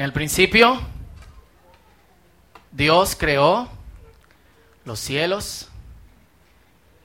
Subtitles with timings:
[0.00, 0.80] En el principio,
[2.72, 3.68] Dios creó
[4.86, 5.68] los cielos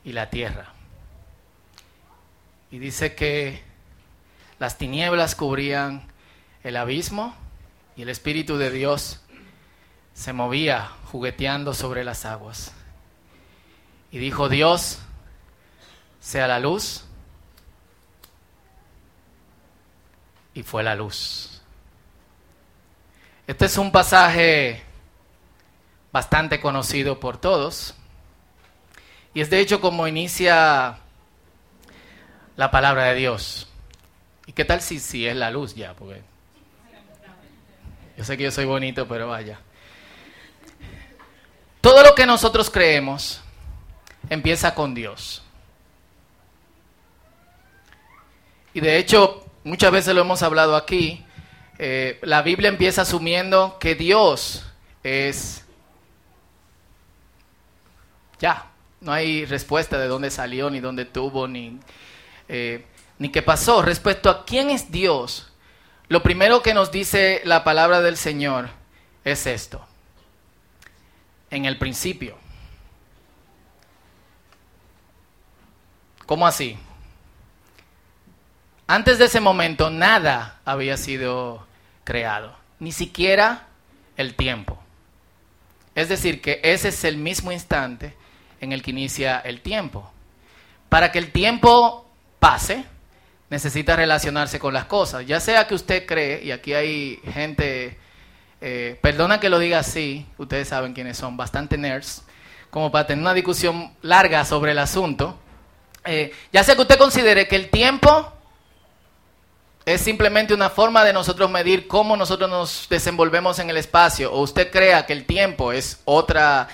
[0.06, 0.72] y la tierra.
[2.72, 3.62] Y dice que
[4.60, 6.08] las tinieblas cubrían
[6.64, 7.36] el abismo
[7.98, 9.20] y el Espíritu de Dios
[10.14, 12.72] se movía jugueteando sobre las aguas.
[14.10, 15.00] Y dijo Dios,
[16.22, 17.04] sea la luz.
[20.54, 21.55] Y fue la luz.
[23.48, 24.82] Este es un pasaje
[26.12, 27.94] bastante conocido por todos.
[29.34, 30.98] Y es de hecho como inicia
[32.56, 33.68] la palabra de Dios.
[34.48, 35.94] ¿Y qué tal si, si es la luz ya?
[35.94, 36.22] Porque
[38.18, 39.60] yo sé que yo soy bonito, pero vaya.
[41.82, 43.42] Todo lo que nosotros creemos
[44.30, 45.44] empieza con Dios.
[48.74, 51.25] Y de hecho, muchas veces lo hemos hablado aquí,
[51.78, 54.66] eh, la Biblia empieza asumiendo que Dios
[55.04, 55.64] es...
[58.40, 61.80] Ya, no hay respuesta de dónde salió, ni dónde tuvo, ni,
[62.50, 62.86] eh,
[63.18, 63.82] ni qué pasó.
[63.82, 65.52] Respecto a quién es Dios,
[66.08, 68.70] lo primero que nos dice la palabra del Señor
[69.24, 69.86] es esto.
[71.50, 72.38] En el principio.
[76.26, 76.78] ¿Cómo así?
[78.88, 81.66] Antes de ese momento nada había sido
[82.04, 83.68] creado, ni siquiera
[84.16, 84.78] el tiempo.
[85.96, 88.16] Es decir, que ese es el mismo instante
[88.62, 90.12] en el que inicia el tiempo.
[90.90, 92.08] Para que el tiempo
[92.40, 92.86] pase,
[93.50, 95.26] necesita relacionarse con las cosas.
[95.26, 97.98] Ya sea que usted cree, y aquí hay gente,
[98.62, 102.24] eh, perdona que lo diga así, ustedes saben quiénes son, bastante nerds,
[102.70, 105.40] como para tener una discusión larga sobre el asunto.
[106.04, 108.35] Eh, ya sea que usted considere que el tiempo
[109.86, 114.42] es simplemente una forma de nosotros medir cómo nosotros nos desenvolvemos en el espacio, o
[114.42, 116.68] usted crea que el tiempo es otra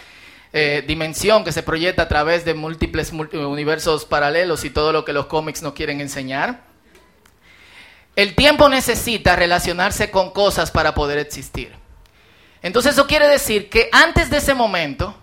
[0.54, 5.14] eh, dimensión que se proyecta a través de múltiples universos paralelos y todo lo que
[5.14, 6.62] los cómics nos quieren enseñar.
[8.16, 11.74] El tiempo necesita relacionarse con cosas para poder existir.
[12.62, 15.16] Entonces eso quiere decir que antes de ese momento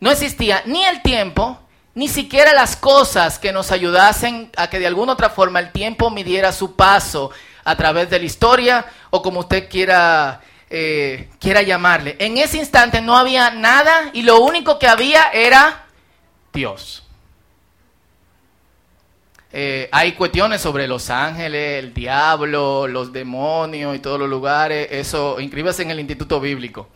[0.00, 1.58] no existía ni el tiempo
[1.94, 6.10] ni siquiera las cosas que nos ayudasen a que de alguna otra forma el tiempo
[6.10, 7.30] midiera su paso
[7.64, 12.16] a través de la historia o como usted quiera, eh, quiera llamarle.
[12.18, 15.84] En ese instante no había nada y lo único que había era
[16.52, 17.02] Dios.
[19.54, 24.88] Eh, hay cuestiones sobre los ángeles, el diablo, los demonios y todos los lugares.
[24.90, 26.88] Eso, inscríbase en el Instituto Bíblico.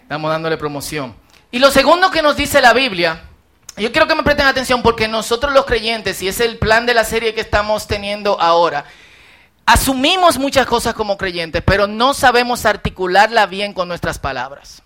[0.00, 1.16] Estamos dándole promoción.
[1.50, 3.20] Y lo segundo que nos dice la Biblia
[3.76, 6.94] yo quiero que me presten atención porque nosotros los creyentes, y es el plan de
[6.94, 8.84] la serie que estamos teniendo ahora,
[9.66, 14.82] asumimos muchas cosas como creyentes, pero no sabemos articularla bien con nuestras palabras.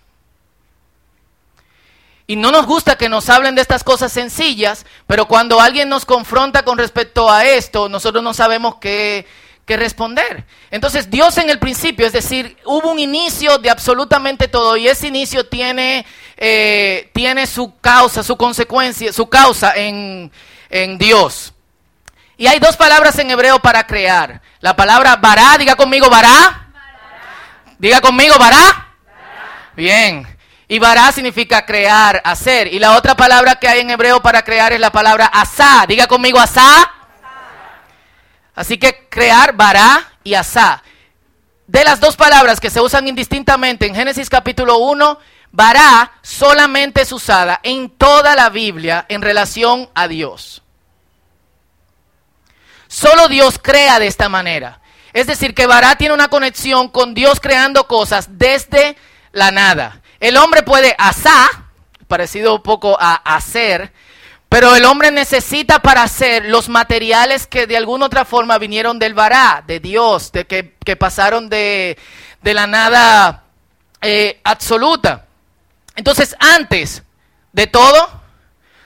[2.25, 6.05] Y no nos gusta que nos hablen de estas cosas sencillas, pero cuando alguien nos
[6.05, 9.25] confronta con respecto a esto, nosotros no sabemos qué
[9.69, 10.45] que responder.
[10.71, 15.05] Entonces Dios en el principio, es decir, hubo un inicio de absolutamente todo y ese
[15.05, 16.07] inicio tiene,
[16.37, 20.31] eh, tiene su causa, su consecuencia, su causa en,
[20.71, 21.53] en Dios.
[22.35, 24.41] Y hay dos palabras en hebreo para crear.
[24.59, 26.71] La palabra bará, diga conmigo bará.
[27.77, 28.95] Diga conmigo bará.
[29.75, 30.25] Bien.
[30.67, 32.73] Y bará significa crear, hacer.
[32.73, 35.85] Y la otra palabra que hay en hebreo para crear es la palabra asá.
[35.87, 36.91] Diga conmigo asá.
[38.59, 40.83] Así que crear, bará y asá.
[41.65, 45.17] De las dos palabras que se usan indistintamente en Génesis capítulo 1,
[45.49, 50.61] bará solamente es usada en toda la Biblia en relación a Dios.
[52.89, 54.81] Solo Dios crea de esta manera.
[55.13, 58.97] Es decir, que bará tiene una conexión con Dios creando cosas desde
[59.31, 60.01] la nada.
[60.19, 61.49] El hombre puede asá,
[62.09, 63.93] parecido un poco a hacer,
[64.49, 69.13] pero el hombre necesita para hacer los materiales que de alguna otra forma vinieron del
[69.13, 71.97] vará, de Dios, de que, pasaron de,
[72.41, 73.43] la nada
[74.01, 75.27] eh, absoluta.
[75.95, 77.03] Entonces, antes
[77.53, 78.09] de todo,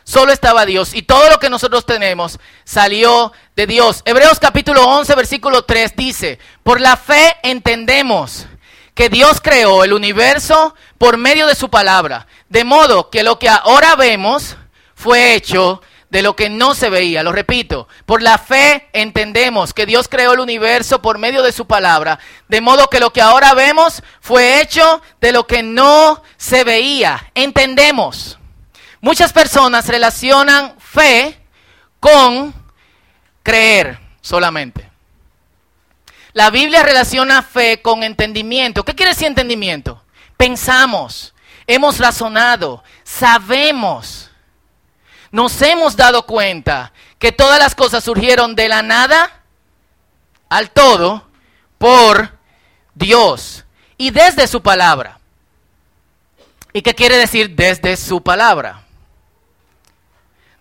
[0.03, 0.93] solo estaba Dios.
[0.93, 4.01] Y todo lo que nosotros tenemos salió de Dios.
[4.03, 8.47] Hebreos capítulo 11, versículo 3 dice, por la fe entendemos
[8.93, 12.27] que Dios creó el universo por medio de su palabra.
[12.49, 14.57] De modo que lo que ahora vemos
[15.03, 17.23] fue hecho de lo que no se veía.
[17.23, 21.67] Lo repito, por la fe entendemos que Dios creó el universo por medio de su
[21.67, 26.63] palabra, de modo que lo que ahora vemos fue hecho de lo que no se
[26.63, 27.31] veía.
[27.35, 28.39] Entendemos.
[29.01, 31.37] Muchas personas relacionan fe
[31.99, 32.53] con
[33.43, 34.89] creer solamente.
[36.31, 38.85] La Biblia relaciona fe con entendimiento.
[38.85, 40.01] ¿Qué quiere decir entendimiento?
[40.37, 41.33] Pensamos,
[41.67, 44.22] hemos razonado, sabemos,
[45.33, 49.41] nos hemos dado cuenta que todas las cosas surgieron de la nada
[50.47, 51.27] al todo
[51.79, 52.37] por
[52.93, 53.65] Dios
[53.97, 55.19] y desde su palabra.
[56.71, 58.83] ¿Y qué quiere decir desde su palabra?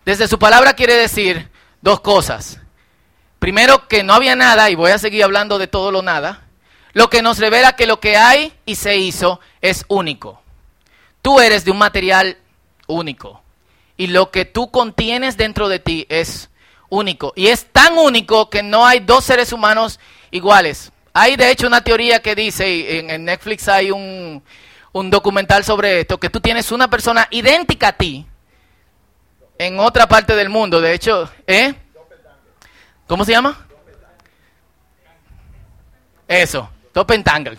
[0.07, 1.51] Desde su palabra quiere decir
[1.83, 2.59] dos cosas.
[3.39, 6.45] Primero, que no había nada, y voy a seguir hablando de todo lo nada,
[6.95, 10.41] lo que nos revela que lo que hay y se hizo es único.
[11.21, 12.39] Tú eres de un material
[12.87, 13.42] único.
[13.97, 16.51] Y lo que tú contienes dentro de ti es
[16.89, 17.33] único.
[17.37, 19.99] Y es tan único que no hay dos seres humanos
[20.31, 20.93] iguales.
[21.15, 24.43] Hay de hecho una teoría que dice, en, en Netflix hay un,
[24.93, 28.27] documental sobre esto, que tú tienes una persona idéntica a ti
[29.59, 30.81] en otra parte del mundo.
[30.81, 31.75] De hecho, ¿eh?
[33.07, 33.67] ¿Cómo se llama?
[36.27, 37.59] Eso, Doppelganger.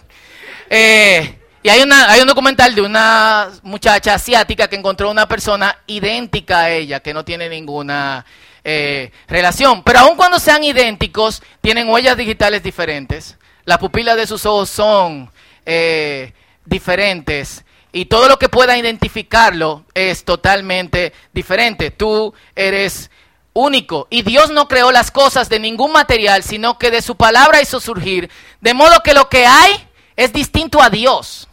[0.69, 5.77] Eh, y hay, una, hay un documental de una muchacha asiática que encontró una persona
[5.87, 8.25] idéntica a ella, que no tiene ninguna
[8.65, 9.81] eh, relación.
[9.81, 13.37] Pero aun cuando sean idénticos, tienen huellas digitales diferentes.
[13.63, 15.31] Las pupilas de sus ojos son
[15.65, 16.33] eh,
[16.65, 17.63] diferentes
[17.93, 21.91] y todo lo que pueda identificarlo es totalmente diferente.
[21.91, 23.09] Tú eres
[23.53, 27.61] único y Dios no creó las cosas de ningún material, sino que de su palabra
[27.61, 28.29] hizo surgir,
[28.59, 29.87] de modo que lo que hay
[30.17, 31.47] es distinto a Dios.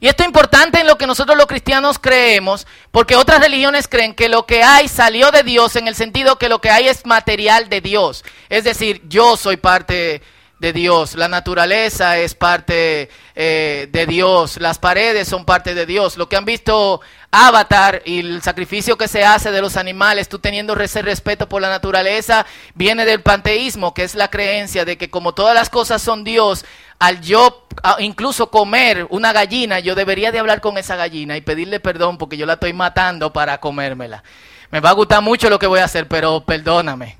[0.00, 4.14] Y esto es importante en lo que nosotros los cristianos creemos, porque otras religiones creen
[4.14, 7.04] que lo que hay salió de Dios en el sentido que lo que hay es
[7.04, 8.24] material de Dios.
[8.48, 10.22] Es decir, yo soy parte
[10.58, 16.16] de Dios, la naturaleza es parte eh, de Dios, las paredes son parte de Dios.
[16.16, 17.00] Lo que han visto
[17.30, 21.62] Avatar y el sacrificio que se hace de los animales, tú teniendo ese respeto por
[21.62, 26.02] la naturaleza, viene del panteísmo, que es la creencia de que como todas las cosas
[26.02, 26.64] son Dios,
[26.98, 27.66] al yo
[28.00, 32.36] incluso comer una gallina, yo debería de hablar con esa gallina y pedirle perdón porque
[32.36, 34.22] yo la estoy matando para comérmela.
[34.70, 37.16] Me va a gustar mucho lo que voy a hacer, pero perdóname.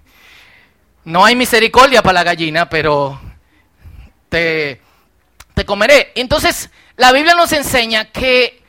[1.05, 3.19] No hay misericordia para la gallina, pero
[4.29, 4.81] te,
[5.55, 6.13] te comeré.
[6.17, 8.63] Entonces, la Biblia nos enseña que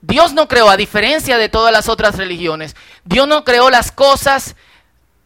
[0.00, 4.56] Dios no creó, a diferencia de todas las otras religiones, Dios no creó las cosas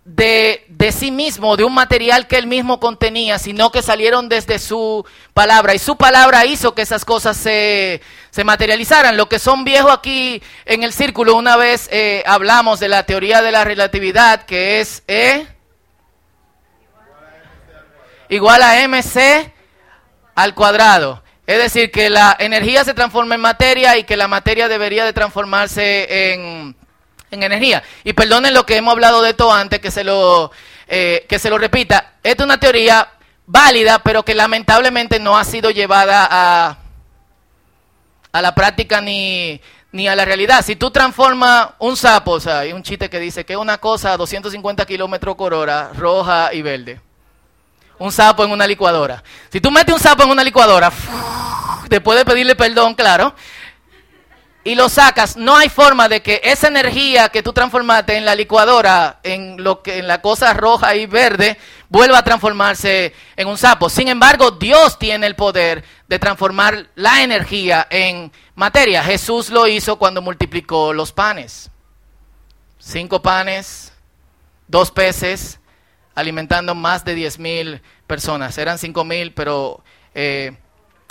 [0.06, 4.60] de, de, sí mismo, de un material que él mismo contenía, sino que salieron desde
[4.60, 5.04] su
[5.34, 5.74] palabra.
[5.74, 8.00] Y su palabra hizo que esas cosas se,
[8.30, 9.16] se materializaran.
[9.16, 13.42] Lo que son viejos aquí en el círculo, una vez eh, hablamos de la teoría
[13.42, 15.02] de la relatividad, que es...
[15.08, 15.48] E
[18.28, 19.52] igual a mc
[20.34, 21.22] al cuadrado.
[21.46, 25.12] Es decir, que la energía se transforma en materia y que la materia debería de
[25.12, 26.76] transformarse en,
[27.30, 27.82] energía.
[28.04, 30.50] Y perdonen lo que hemos hablado de esto antes, que se lo,
[30.88, 32.14] eh, que se lo repita.
[32.22, 33.08] Esta es una teoría
[33.46, 36.78] válida, pero que lamentablemente no ha sido llevada a,
[38.32, 39.60] a la práctica ni,
[39.92, 40.64] ni a la realidad.
[40.64, 43.78] Si tú transformas un sapo, o sea, hay un chiste que dice que es una
[43.78, 47.00] cosa a 250 kilómetros por hora, roja y verde
[47.98, 49.22] un sapo en una licuadora.
[49.50, 50.92] Si tú metes un sapo en una licuadora,
[51.88, 53.34] después de pedirle perdón, claro,
[54.66, 58.34] y lo sacas, no hay forma de que esa energía que tú transformaste en la
[58.34, 61.56] licuadora, en lo que en la cosa roja y verde,
[61.88, 63.88] vuelva a transformarse en un sapo.
[63.88, 69.04] Sin embargo, Dios tiene el poder de transformar la energía en materia.
[69.04, 71.70] Jesús lo hizo cuando multiplicó los panes.
[72.80, 73.92] Cinco panes,
[74.66, 75.60] dos peces,
[76.16, 78.58] alimentando más de 10 mil personas.
[78.58, 80.58] Eran 5 mil, pero eh,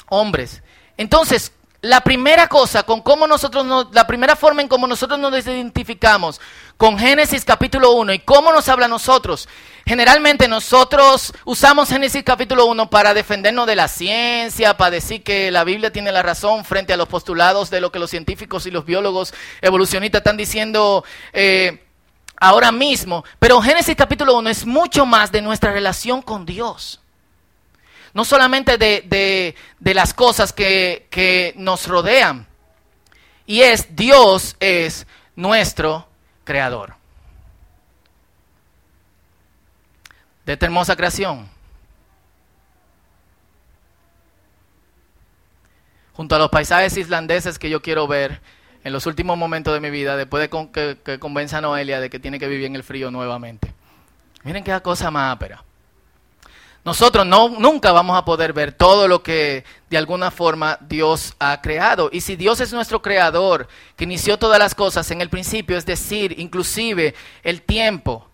[0.09, 0.62] hombres.
[0.97, 5.34] Entonces, la primera cosa con cómo nosotros nos, la primera forma en cómo nosotros nos
[5.46, 6.41] identificamos
[6.77, 9.48] con Génesis capítulo 1 y cómo nos habla a nosotros.
[9.86, 15.63] Generalmente nosotros usamos Génesis capítulo 1 para defendernos de la ciencia, para decir que la
[15.63, 18.86] Biblia tiene la razón frente a los postulados de lo que los científicos y los
[18.86, 21.03] biólogos evolucionistas están diciendo.
[21.34, 21.82] Eh,
[22.38, 23.24] ahora mismo.
[23.39, 27.00] Pero Génesis capítulo 1 es mucho más de nuestra relación con Dios.
[28.15, 32.48] No solamente de, las cosas que, que nos rodean.
[33.45, 35.05] Y es Dios es
[35.36, 36.07] nuestro
[36.45, 36.95] creador.
[40.45, 41.50] De esta hermosa creación.
[46.13, 48.41] Junto a los paisajes islandeses que yo quiero ver,
[48.86, 52.10] en los últimos momentos de mi vida, después de que, que convenza a Noelia de
[52.10, 53.74] que tiene que vivir en el frío nuevamente.
[54.43, 55.65] Miren qué cosa más ápera.
[56.86, 61.60] Nosotros no, nunca vamos a poder ver todo lo que de alguna forma Dios ha
[61.60, 62.10] creado.
[62.13, 65.86] Y si Dios es nuestro creador, que inició todas las cosas en el principio, es
[65.88, 68.30] decir, inclusive el tiempo,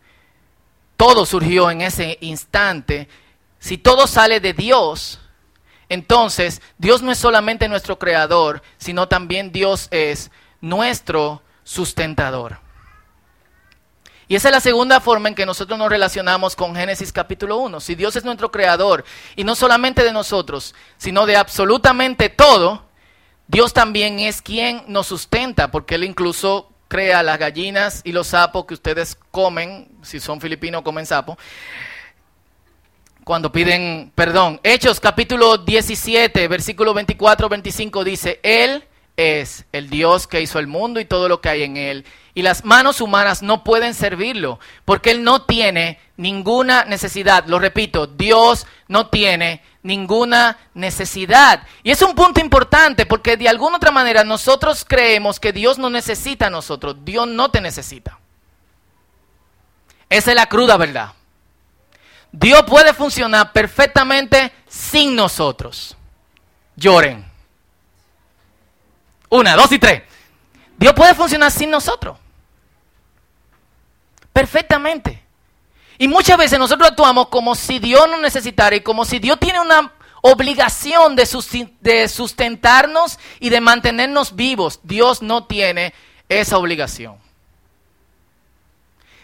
[0.98, 3.08] todo surgió en ese instante,
[3.58, 5.22] si todo sale de Dios,
[5.88, 10.30] entonces Dios no es solamente nuestro creador, sino también Dios es
[10.60, 12.61] nuestro sustentador.
[14.32, 17.82] Y esa es la segunda forma en que nosotros nos relacionamos con Génesis capítulo 1.
[17.82, 19.04] Si Dios es nuestro creador,
[19.36, 22.86] y no solamente de nosotros, sino de absolutamente todo,
[23.48, 28.64] Dios también es quien nos sustenta, porque Él incluso crea las gallinas y los sapos
[28.64, 31.38] que ustedes comen, si son filipinos comen sapo,
[33.26, 34.62] cuando piden perdón.
[34.64, 38.86] Hechos capítulo 17, versículo 24-25 dice, Él
[39.18, 42.42] es el Dios que hizo el mundo y todo lo que hay en Él y
[42.42, 47.46] las manos humanas no pueden servirlo, porque Él no tiene ninguna necesidad.
[47.48, 51.64] Lo repito, Dios no tiene ninguna necesidad.
[51.84, 55.90] Y es un punto importante, porque de alguna otra manera nosotros creemos que Dios no
[55.90, 56.98] necesita a nosotros.
[57.04, 58.18] Dios no te necesita.
[60.10, 61.14] Esa es la cruda verdad.
[62.32, 65.98] Dios puede funcionar perfectamente sin nosotros.
[66.78, 67.31] Lloren.
[69.32, 70.04] Una, dos y tres.
[70.78, 72.18] Dios puede funcionar sin nosotros.
[74.34, 75.24] Perfectamente.
[75.98, 79.62] Y muchas veces nosotros actuamos como si Dios nos necesitara y como si Dios tiene
[79.62, 81.26] una obligación de,
[82.08, 84.82] sustentarnos y de mantenernos vivos.
[84.84, 85.94] Dios no tiene
[86.28, 87.16] esa obligación.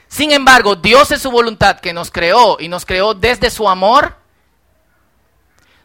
[0.08, 4.16] Sin embargo, Dios es su voluntad que nos creó y nos creó desde su amor,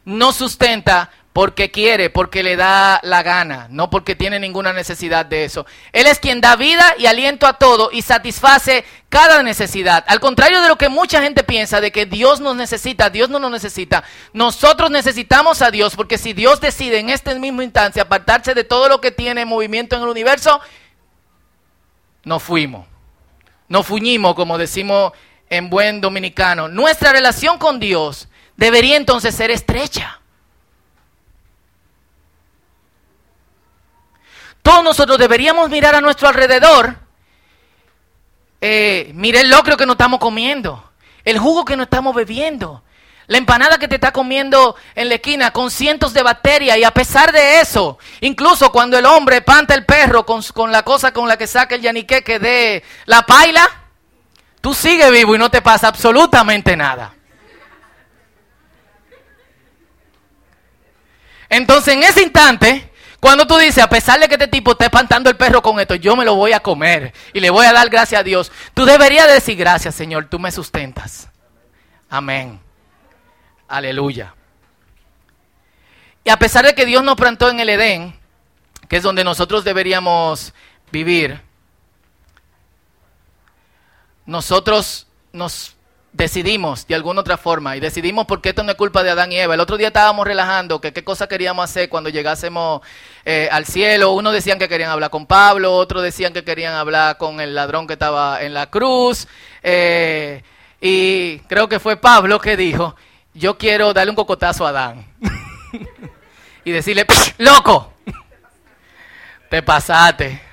[0.04, 5.44] nos sustenta porque quiere, porque le da la gana, no porque tiene ninguna necesidad de
[5.44, 5.64] eso.
[5.92, 10.04] Él es quien da vida y aliento a todo y satisface cada necesidad.
[10.08, 13.38] Al contrario de lo que mucha gente piensa de que Dios nos necesita, Dios no
[13.38, 14.04] nos necesita.
[14.34, 18.88] Nosotros necesitamos a Dios porque si Dios decide en este mismo instante apartarse de todo
[18.88, 20.60] lo que tiene movimiento en el universo,
[22.24, 22.86] nos fuimos.
[23.68, 25.12] Nos fuñimos, como decimos
[25.48, 26.68] en buen dominicano.
[26.68, 30.21] Nuestra relación con Dios debería entonces ser estrecha.
[34.62, 36.96] Todos nosotros deberíamos mirar a nuestro alrededor.
[38.60, 40.92] Eh, el locro que nos estamos comiendo,
[41.24, 42.84] el jugo que nos estamos bebiendo,
[43.26, 46.92] la empanada que te está comiendo en la esquina con cientos de bacterias y a
[46.92, 51.28] pesar de eso, incluso cuando el hombre panta el perro con, con la cosa con
[51.28, 53.68] la que saca el yaniqueque de la paila,
[54.60, 57.14] tú sigues vivo y no te pasa absolutamente nada.
[61.48, 62.91] Entonces en ese instante
[63.22, 65.94] cuando tú dices, a pesar de que este tipo está espantando el perro con esto,
[65.94, 68.84] yo me lo voy a comer y le voy a dar gracias a Dios, tú
[68.84, 71.28] deberías decir gracias, Señor, tú me sustentas.
[72.10, 72.58] Amén.
[73.68, 74.34] Aleluya.
[76.24, 78.18] Y a pesar de que Dios nos plantó en el Edén,
[78.88, 80.52] que es donde nosotros deberíamos
[80.90, 81.40] vivir,
[84.26, 85.76] nosotros nos
[86.12, 89.38] decidimos de alguna otra forma y decidimos porque esto no es culpa de Adán y
[89.38, 89.54] Eva.
[89.54, 92.82] El otro día estábamos relajando que qué cosa queríamos hacer cuando llegásemos
[93.24, 94.12] eh, al cielo.
[94.12, 97.86] Unos decían que querían hablar con Pablo, otros decían que querían hablar con el ladrón
[97.86, 99.26] que estaba en la cruz.
[99.62, 100.42] Eh,
[100.80, 102.94] y creo que fue Pablo que dijo,
[103.34, 105.06] yo quiero darle un cocotazo a Adán
[106.64, 107.06] y decirle,
[107.38, 107.94] loco,
[109.48, 110.51] te pasaste.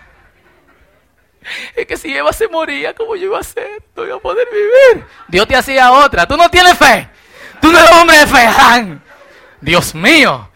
[1.75, 3.83] Es que si Eva se moría, ¿cómo yo iba a hacer?
[3.95, 5.05] No iba a poder vivir.
[5.27, 6.27] Dios te hacía otra.
[6.27, 7.09] Tú no tienes fe.
[7.61, 8.47] Tú no eres hombre de fe.
[9.61, 10.49] Dios mío.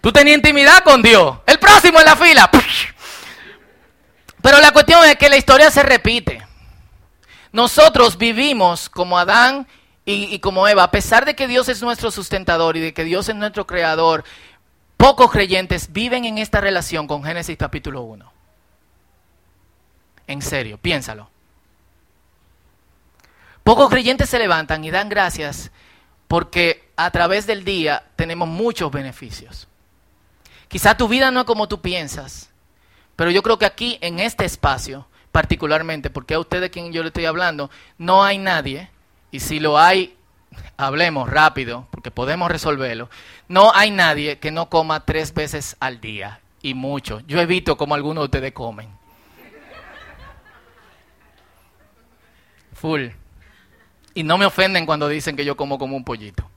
[0.00, 1.38] Tú tenías intimidad con Dios.
[1.46, 2.50] El próximo en la fila.
[4.42, 6.42] Pero la cuestión es que la historia se repite.
[7.52, 9.66] Nosotros vivimos como Adán
[10.04, 13.04] y, y, como Eva, a pesar de que Dios es nuestro sustentador y de que
[13.04, 14.24] Dios es nuestro creador,
[14.96, 18.29] pocos creyentes viven en esta relación con Génesis capítulo 1.
[20.30, 21.28] En serio, piénsalo.
[23.64, 25.72] Pocos creyentes se levantan y dan gracias
[26.28, 29.66] porque a través del día tenemos muchos beneficios.
[30.68, 32.48] Quizá tu vida no es como tú piensas,
[33.16, 37.02] pero yo creo que aquí, en este espacio, particularmente, porque a usted de quien yo
[37.02, 37.68] le estoy hablando,
[37.98, 38.88] no hay nadie,
[39.32, 40.16] y si lo hay,
[40.76, 43.10] hablemos rápido, porque podemos resolverlo,
[43.48, 47.18] no hay nadie que no coma tres veces al día, y mucho.
[47.26, 48.99] Yo evito como algunos de ustedes comen.
[52.80, 53.08] Full.
[54.14, 56.48] Y no me ofenden cuando dicen que yo como como un pollito.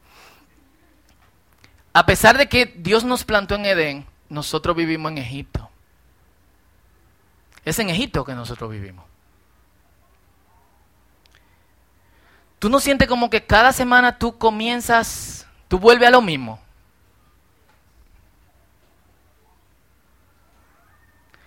[1.91, 5.69] A pesar de que Dios nos plantó en Edén, nosotros vivimos en Egipto.
[7.65, 9.05] Es en Egipto que nosotros vivimos.
[12.57, 16.59] ¿Tú no sientes como que cada semana tú comienzas, tú vuelves a lo mismo?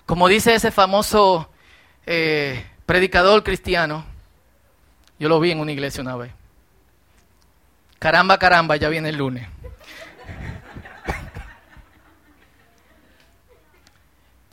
[0.05, 1.51] Como dice ese famoso
[2.05, 4.05] eh, predicador cristiano,
[5.19, 6.33] Yo lo vi en una iglesia una vez.
[7.99, 9.49] Caramba, caramba, ya viene el lunes.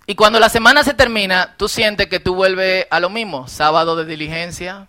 [0.05, 3.47] Y cuando la semana se termina, tú sientes que tú vuelves a lo mismo.
[3.47, 4.87] Sábado de diligencia,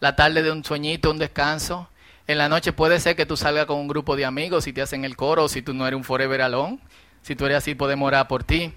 [0.00, 1.88] la tarde de un sueñito, un descanso.
[2.26, 4.82] En la noche puede ser que tú salgas con un grupo de amigos y te
[4.82, 6.78] hacen el coro, si tú no eres un forever alone.
[7.22, 8.72] Si tú eres así, podemos orar por ti.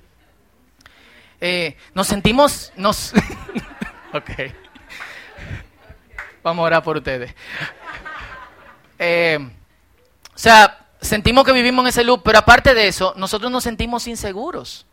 [1.39, 3.13] Eh, nos sentimos, nos...
[4.13, 4.62] ok.
[6.43, 7.33] Vamos a orar por ustedes.
[8.99, 9.39] Eh,
[10.33, 14.07] o sea, sentimos que vivimos en ese loop, pero aparte de eso, nosotros nos sentimos
[14.07, 14.85] inseguros.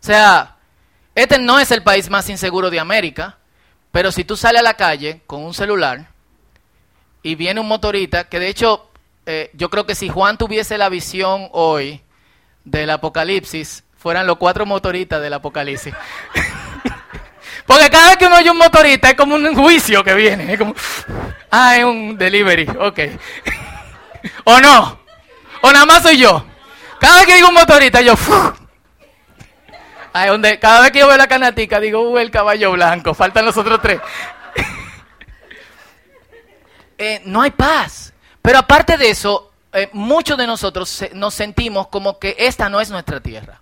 [0.00, 0.56] O sea,
[1.14, 3.38] este no es el país más inseguro de América,
[3.90, 6.08] pero si tú sales a la calle con un celular
[7.22, 8.88] y viene un motorista, que de hecho
[9.26, 12.00] eh, yo creo que si Juan tuviese la visión hoy
[12.64, 15.94] del apocalipsis, fueran los cuatro motoristas del apocalipsis.
[17.68, 20.54] Porque cada vez que uno oye un motorista es como un juicio que viene.
[20.54, 20.74] Es como,
[21.50, 22.98] ah, es un delivery, ok.
[24.44, 24.98] o no,
[25.60, 26.44] o nada más soy yo.
[26.98, 28.16] Cada vez que digo un motorista, yo,
[30.26, 33.56] donde cada vez que yo veo la canatica digo, uh, el caballo blanco, faltan los
[33.56, 34.00] otros tres.
[37.00, 38.12] Eh, no hay paz.
[38.42, 42.90] Pero aparte de eso, eh, muchos de nosotros nos sentimos como que esta no es
[42.90, 43.60] nuestra tierra.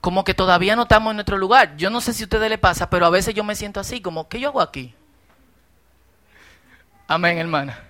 [0.00, 1.76] Como que todavía no estamos en nuestro lugar.
[1.76, 4.00] Yo no sé si a ustedes le pasa, pero a veces yo me siento así,
[4.00, 4.94] como, ¿qué yo hago aquí?
[7.08, 7.88] Amén, hermana.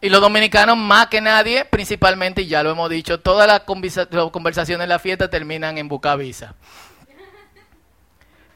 [0.00, 4.84] Y los dominicanos más que nadie, principalmente, y ya lo hemos dicho, todas las, conversaciones
[4.84, 6.54] en la fiesta terminan en Bucavisa.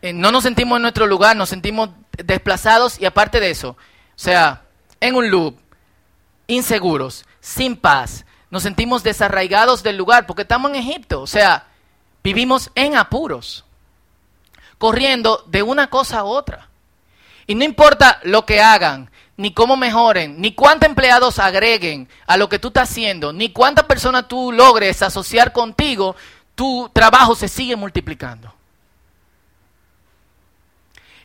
[0.00, 3.76] Eh, no nos sentimos en nuestro lugar, nos sentimos desplazados y aparte de eso, o
[4.16, 4.62] sea,
[5.00, 5.58] en un loop,
[6.46, 11.66] inseguros, sin paz, nos sentimos desarraigados del lugar porque estamos en Egipto, o sea,
[12.24, 13.64] vivimos en apuros,
[14.78, 16.68] corriendo de una cosa a otra.
[17.46, 22.48] Y no importa lo que hagan, ni cómo mejoren, ni cuántos empleados agreguen a lo
[22.48, 26.16] que tú estás haciendo, ni cuántas personas tú logres asociar contigo,
[26.54, 28.54] tu trabajo se sigue multiplicando.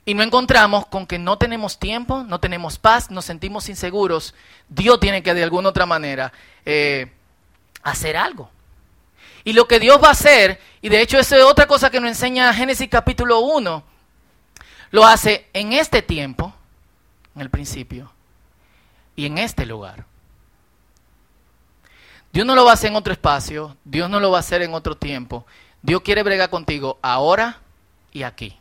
[0.04, 4.34] Y no encontramos con que no tenemos tiempo, no tenemos paz, nos sentimos inseguros.
[4.68, 6.34] Dios tiene que de alguna otra manera
[6.66, 7.12] eh,
[7.84, 8.50] hacer algo.
[9.44, 12.00] Y lo que Dios va a hacer, y de hecho eso es otra cosa que
[12.00, 13.84] nos enseña Génesis capítulo 1,
[14.92, 16.54] lo hace en este tiempo
[17.36, 18.12] en el principio
[19.16, 20.06] y en este lugar.
[22.32, 24.62] Dios no lo va a hacer en otro espacio, Dios no lo va a hacer
[24.62, 25.46] en otro tiempo.
[25.82, 27.60] Dios quiere bregar contigo ahora
[28.12, 28.58] y aquí.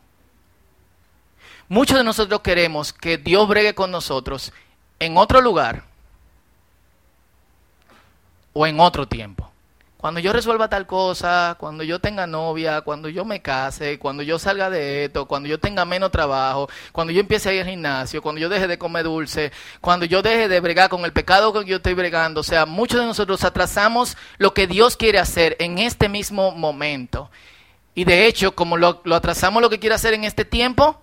[1.67, 4.51] Muchos de nosotros queremos que Dios bregue con nosotros
[4.97, 5.83] en otro lugar
[8.53, 9.48] o en otro tiempo.
[9.99, 14.39] Cuando yo resuelva tal cosa, cuando yo tenga novia, cuando yo me case, cuando yo
[14.39, 18.21] salga de esto, cuando yo tenga menos trabajo, cuando yo empiece a ir al gimnasio,
[18.21, 21.65] cuando yo deje de comer dulce, cuando yo deje de bregar con el pecado que
[21.65, 22.39] yo estoy bregando.
[22.39, 27.29] O sea, muchos de nosotros atrasamos lo que Dios quiere hacer en este mismo momento.
[27.93, 31.01] Y de hecho, como lo, lo atrasamos lo que quiere hacer en este tiempo,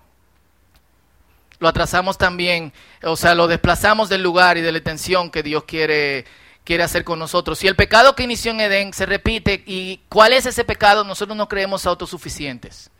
[1.58, 5.64] lo atrasamos también, o sea, lo desplazamos del lugar y de la atención que Dios
[5.64, 6.24] quiere
[6.66, 7.60] quiere hacer con nosotros.
[7.60, 11.04] Si el pecado que inició en Edén se repite, ¿y cuál es ese pecado?
[11.04, 12.90] Nosotros no creemos autosuficientes.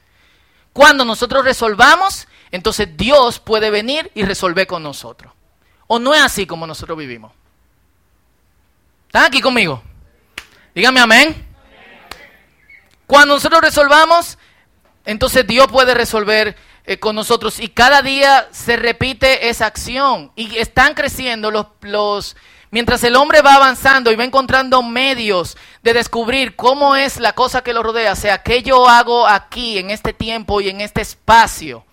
[0.72, 5.32] Cuando nosotros resolvamos, entonces Dios puede venir y resolver con nosotros.
[5.88, 7.32] ¿O no es así como nosotros vivimos?
[9.08, 9.82] ¿Están aquí conmigo?
[10.72, 11.48] Dígame amén.
[13.06, 14.38] Cuando nosotros resolvamos,
[15.04, 17.58] entonces Dios puede resolver eh, con nosotros.
[17.58, 20.30] Y cada día se repite esa acción.
[20.36, 22.36] Y están creciendo los, los
[22.76, 27.62] Mientras el hombre va avanzando y va encontrando medios de descubrir cómo es la cosa
[27.62, 31.00] que lo rodea, o sea, qué yo hago aquí, en este tiempo y en este
[31.00, 31.86] espacio.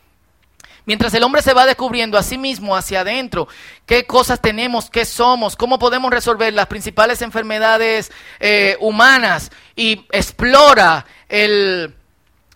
[0.85, 3.47] Mientras el hombre se va descubriendo a sí mismo hacia adentro,
[3.85, 11.05] qué cosas tenemos, qué somos, cómo podemos resolver las principales enfermedades eh, humanas y explora
[11.29, 11.95] el,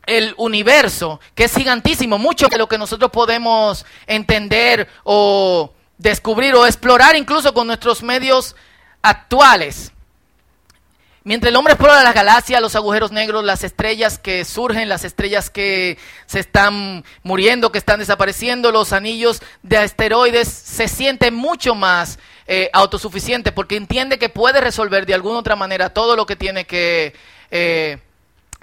[0.06, 6.66] el universo, que es gigantísimo, mucho de lo que nosotros podemos entender o descubrir o
[6.66, 8.56] explorar incluso con nuestros medios
[9.02, 9.92] actuales.
[11.28, 15.50] Mientras el hombre explora las galaxias, los agujeros negros, las estrellas que surgen, las estrellas
[15.50, 22.18] que se están muriendo, que están desapareciendo, los anillos de asteroides, se siente mucho más
[22.48, 26.64] eh, autosuficiente porque entiende que puede resolver de alguna otra manera todo lo que tiene
[26.64, 27.14] que,
[27.52, 27.98] eh,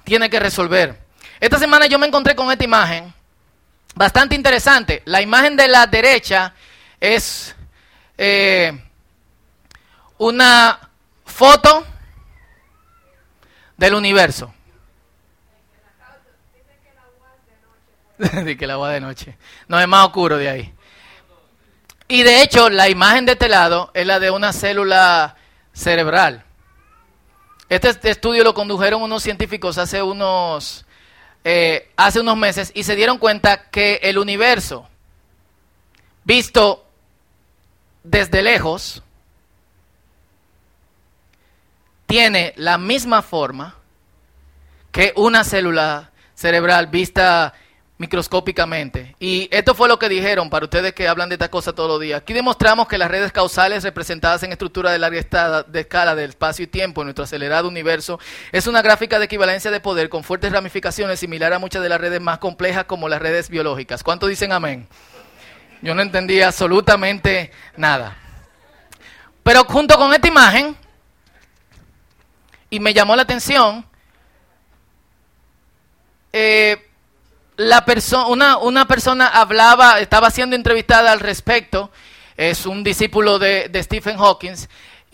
[0.05, 0.99] tiene que resolver.
[1.41, 3.13] Esta semana yo me encontré con esta imagen,
[3.95, 5.03] bastante interesante.
[5.05, 6.55] La imagen de la derecha
[7.05, 7.55] es
[8.17, 8.73] eh,
[10.17, 10.91] una
[11.27, 11.85] foto
[13.77, 14.55] del universo.
[18.19, 19.37] de que el agua de noche.
[19.69, 20.73] No, es más oscuro de ahí.
[22.09, 25.37] Y de hecho, la imagen de este lado es la de una célula
[25.75, 26.45] cerebral.
[27.69, 30.87] Este estudio lo condujeron unos científicos hace unos,
[31.43, 34.89] eh, hace unos meses y se dieron cuenta que el universo,
[36.25, 36.85] visto
[38.05, 39.03] desde lejos,
[42.07, 43.75] tiene la misma forma
[44.93, 47.55] que una célula cerebral vista
[47.97, 49.17] microscópicamente.
[49.19, 52.01] Y esto fue lo que dijeron para ustedes que hablan de esta cosa todos los
[52.01, 52.21] días.
[52.21, 56.65] Aquí demostramos que las redes causales representadas en estructura de larga de escala del espacio
[56.65, 58.19] y tiempo en nuestro acelerado universo
[58.53, 62.01] es una gráfica de equivalencia de poder con fuertes ramificaciones similar a muchas de las
[62.01, 64.03] redes más complejas como las redes biológicas.
[64.03, 64.87] ¿Cuánto dicen amén?
[65.85, 68.17] Yo no entendí absolutamente nada.
[69.43, 70.75] Pero junto con esta imagen,
[72.71, 73.85] y me llamó la atención,
[76.33, 76.89] eh,
[77.59, 81.91] la persona, una, una, persona hablaba, estaba siendo entrevistada al respecto,
[82.39, 84.57] es un discípulo de, de Stephen Hawking,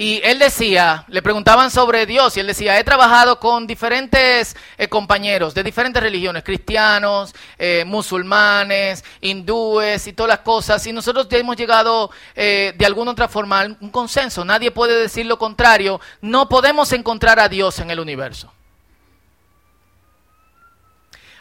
[0.00, 4.88] y él decía, le preguntaban sobre Dios y él decía, he trabajado con diferentes eh,
[4.88, 11.36] compañeros de diferentes religiones, cristianos, eh, musulmanes, hindúes y todas las cosas, y nosotros ya
[11.36, 16.00] hemos llegado eh, de alguna otra forma a un consenso, nadie puede decir lo contrario,
[16.22, 18.50] no podemos encontrar a Dios en el universo.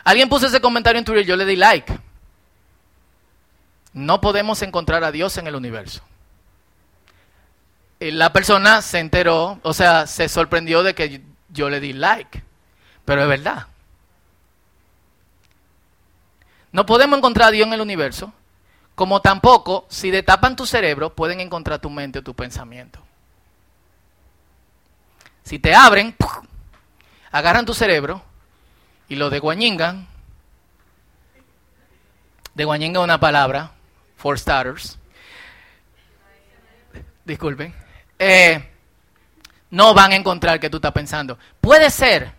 [0.03, 1.97] Alguien puso ese comentario en Twitter, yo le di like.
[3.93, 6.03] No podemos encontrar a Dios en el universo
[7.99, 12.43] la persona se enteró, o sea, se sorprendió de que yo le di like,
[13.03, 13.67] pero es verdad.
[16.71, 18.31] No podemos encontrar a Dios en el universo,
[18.95, 22.99] como tampoco, si destapan tu cerebro, pueden encontrar tu mente o tu pensamiento.
[25.43, 26.15] Si te abren,
[27.31, 28.21] agarran tu cerebro
[29.09, 30.07] y lo deguañingan.
[32.53, 33.71] Deguañingan una palabra,
[34.15, 34.97] for starters.
[37.25, 37.88] Disculpen
[38.19, 38.69] eh,
[39.71, 41.39] no van a encontrar que tú estás pensando.
[41.61, 42.33] Puede ser,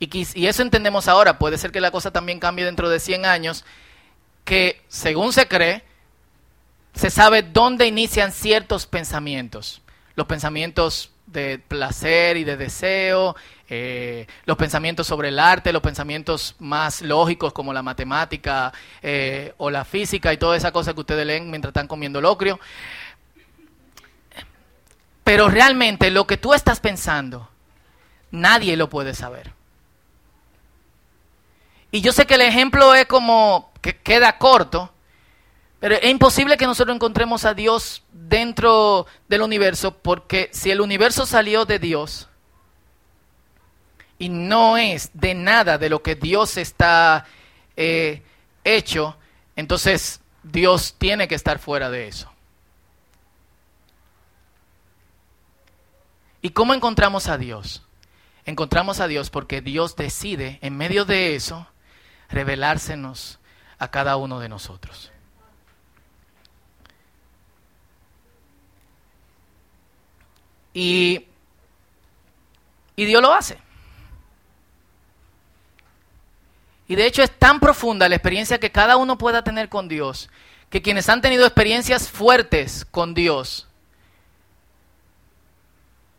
[0.00, 3.64] y, eso entendemos ahora, puede ser que la cosa también cambie dentro de 100 años,
[4.44, 5.84] que según se cree,
[6.94, 9.80] se sabe dónde inician ciertos pensamientos.
[10.14, 13.36] Los pensamientos de placer y de deseo,
[13.68, 19.70] eh, los pensamientos sobre el arte, los pensamientos más lógicos como la matemática eh, o
[19.70, 22.60] la física y toda esa cosa que ustedes leen mientras están comiendo locrio.
[25.24, 27.48] Pero realmente lo que tú estás pensando,
[28.30, 29.52] nadie lo puede saber.
[31.90, 34.92] Y yo sé que el ejemplo es como que queda corto,
[35.78, 41.26] pero es imposible que nosotros encontremos a Dios dentro del universo, porque si el universo
[41.26, 42.28] salió de Dios
[44.18, 47.26] y no es de nada de lo que Dios está
[47.76, 48.22] eh,
[48.64, 49.16] hecho,
[49.54, 52.31] entonces Dios tiene que estar fuera de eso.
[56.42, 57.82] ¿Y cómo encontramos a Dios?
[58.44, 61.68] Encontramos a Dios porque Dios decide, en medio de eso,
[62.28, 63.38] revelársenos
[63.78, 65.12] a cada uno de nosotros.
[70.74, 71.26] Y,
[72.96, 73.58] y Dios lo hace.
[76.88, 80.28] Y de hecho es tan profunda la experiencia que cada uno pueda tener con Dios,
[80.70, 83.68] que quienes han tenido experiencias fuertes con Dios,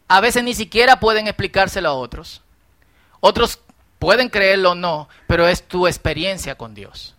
[0.08, 2.42] a veces ni siquiera pueden explicárselo a otros.
[3.20, 3.60] Otros
[4.00, 7.16] pueden creerlo o no, pero es tu experiencia con Dios.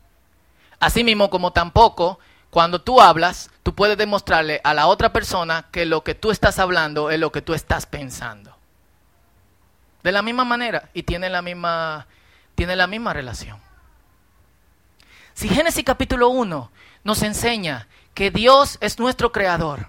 [0.79, 2.19] Asimismo, como tampoco
[2.51, 6.59] cuando tú hablas, tú puedes demostrarle a la otra persona que lo que tú estás
[6.59, 8.57] hablando es lo que tú estás pensando.
[10.03, 12.07] De la misma manera y tiene la misma,
[12.55, 13.59] tiene la misma relación.
[15.33, 16.71] Si Génesis capítulo 1
[17.03, 19.89] nos enseña que Dios es nuestro creador,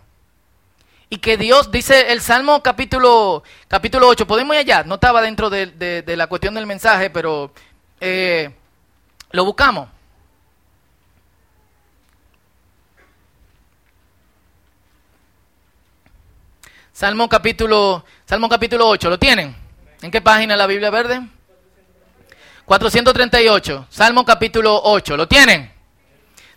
[1.10, 5.50] y que Dios, dice el Salmo capítulo, capítulo 8, podemos ir allá, no estaba dentro
[5.50, 7.52] de, la cuestión del mensaje, pero
[8.00, 8.54] eh,
[9.32, 9.90] lo buscamos.
[16.92, 19.56] Salmo capítulo, Salmo capítulo 8, ¿lo tienen?
[20.02, 21.22] ¿En qué página la Biblia verde?
[22.64, 25.75] 438, Salmo capítulo 8, ¿lo tienen?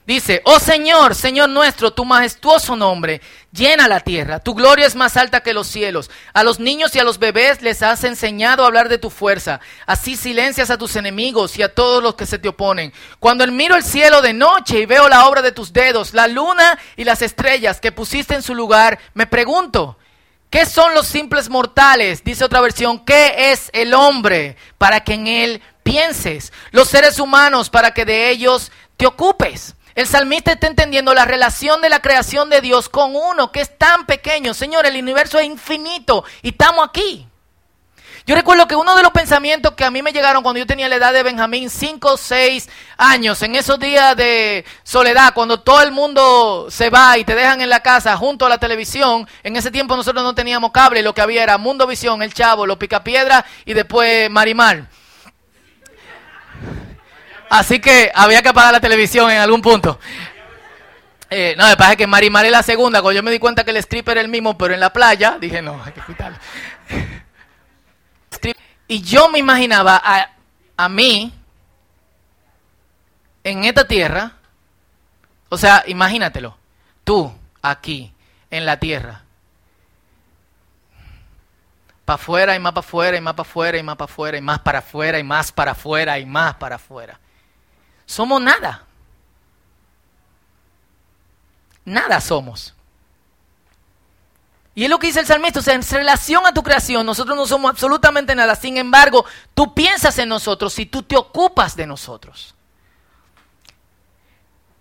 [0.09, 3.21] Dice, oh Señor, Señor nuestro, tu majestuoso nombre
[3.53, 6.11] llena la tierra, tu gloria es más alta que los cielos.
[6.33, 9.61] A los niños y a los bebés les has enseñado a hablar de tu fuerza.
[9.85, 12.95] Así silencias a tus enemigos y a todos los que se te oponen.
[13.21, 16.79] Cuando miro el cielo de noche y veo la obra de tus dedos, la luna
[16.97, 19.99] y las estrellas que pusiste en su lugar, me pregunto,
[20.49, 22.25] ¿qué son los simples mortales?
[22.25, 27.69] Dice otra versión, ¿qué es el hombre para que en él pienses, los seres humanos
[27.69, 29.75] para que de ellos te ocupes.
[29.99, 33.77] El salmista está entendiendo la relación de la creación de Dios con uno que es
[33.77, 34.55] tan pequeño.
[34.55, 37.27] Señor, el universo es infinito y estamos aquí.
[38.25, 40.89] Yo recuerdo que uno de los pensamientos que a mí me llegaron cuando yo tenía
[40.89, 45.83] la edad de Benjamín, 5 o 6 años, en esos días de soledad, cuando todo
[45.83, 49.57] el mundo se va y te dejan en la casa junto a la televisión, en
[49.57, 52.77] ese tiempo nosotros no teníamos cable, lo que había era Mundo Visión, El Chavo, Los
[52.77, 54.87] Picapiedra y después Marimar.
[57.51, 59.99] Así que había que apagar la televisión en algún punto.
[61.31, 63.03] Eh, no, me pasa que Marimar es la segunda.
[63.03, 65.37] Cuando yo me di cuenta que el stripper era el mismo, pero en la playa,
[65.41, 66.39] dije, no, hay que quitarlo.
[68.87, 70.31] Y yo me imaginaba a,
[70.77, 71.33] a mí
[73.45, 74.33] en esta tierra,
[75.51, 76.57] o sea, imagínatelo,
[77.05, 77.31] tú
[77.61, 78.13] aquí
[78.51, 79.23] en la tierra,
[82.07, 84.43] para afuera y más para afuera y más para afuera y más para afuera y
[84.43, 87.21] más para afuera y más para afuera y más para afuera.
[88.09, 88.85] Somos nada.
[91.85, 92.75] Nada somos.
[94.75, 97.37] Y es lo que dice el salmista, o sea, en relación a tu creación, nosotros
[97.37, 98.57] no somos absolutamente nada.
[98.57, 102.55] Sin embargo, tú piensas en nosotros y tú te ocupas de nosotros.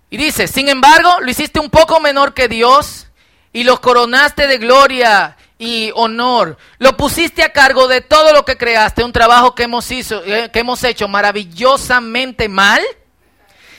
[0.10, 3.08] Y dice, sin embargo, lo hiciste un poco menor que Dios
[3.52, 6.58] y los coronaste de gloria y honor.
[6.78, 10.50] Lo pusiste a cargo de todo lo que creaste, un trabajo que hemos, hizo, eh,
[10.50, 12.82] que hemos hecho maravillosamente mal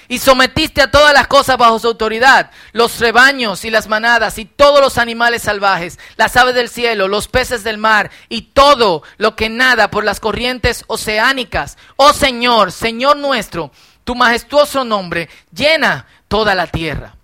[0.08, 4.46] y sometiste a todas las cosas bajo su autoridad, los rebaños y las manadas y
[4.46, 9.36] todos los animales salvajes, las aves del cielo, los peces del mar y todo lo
[9.36, 11.76] que nada por las corrientes oceánicas.
[11.96, 13.70] Oh Señor, Señor nuestro,
[14.04, 17.14] tu majestuoso nombre llena toda la tierra.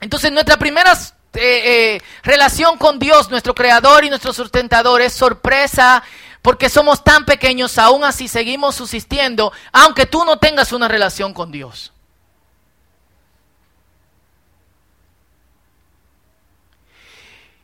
[0.00, 0.92] Entonces nuestra primera
[1.34, 6.02] eh, eh, relación con Dios, nuestro creador y nuestro sustentador, es sorpresa
[6.42, 11.50] porque somos tan pequeños, aún así seguimos subsistiendo, aunque tú no tengas una relación con
[11.50, 11.93] Dios.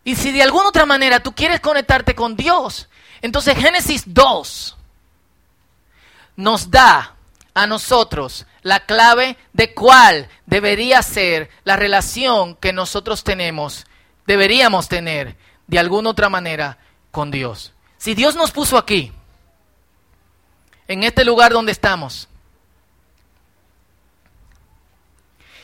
[0.05, 2.89] Y si de alguna otra manera tú quieres conectarte con Dios,
[3.23, 4.77] entonces Génesis 2
[6.37, 7.17] nos da
[7.55, 13.87] a nosotros la clave de cuál debería ser la relación que nosotros tenemos,
[14.27, 15.37] deberíamos tener
[15.67, 16.79] de alguna otra manera
[17.11, 17.73] con Dios.
[17.99, 19.13] Si Dios nos puso aquí,
[20.89, 22.29] en este lugar donde estamos,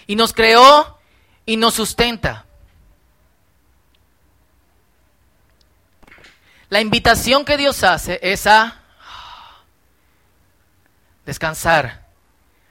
[0.07, 0.99] y nos creó
[1.45, 2.46] y nos sustenta,
[6.69, 8.81] La invitación que Dios hace es a
[11.25, 12.07] descansar.